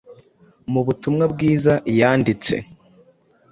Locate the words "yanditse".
1.99-2.55